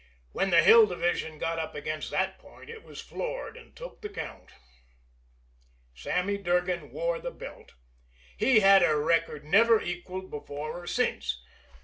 When 0.31 0.49
the 0.49 0.63
Hill 0.63 0.87
Division 0.87 1.37
got 1.37 1.59
up 1.59 1.75
against 1.75 2.09
that 2.09 2.39
point 2.39 2.71
it 2.71 2.81
was 2.81 2.99
floored 3.01 3.55
and 3.55 3.75
took 3.75 4.01
the 4.01 4.09
count. 4.09 4.49
Sammy 5.93 6.39
Durgan 6.39 6.89
wore 6.89 7.19
the 7.19 7.29
belt. 7.29 7.73
He 8.35 8.61
held 8.61 8.81
a 8.81 8.97
record 8.97 9.45
never 9.45 9.79
equalled 9.79 10.31
before 10.31 10.81
or 10.81 10.87
since. 10.87 11.39